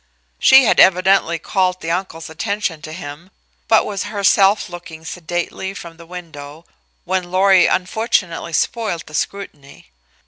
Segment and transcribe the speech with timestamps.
[0.39, 3.29] She had evidently called the uncle's attention to him,
[3.67, 6.65] but was herself looking sedately from the window
[7.05, 9.91] when Lorry unfortunately spoiled the scrutiny.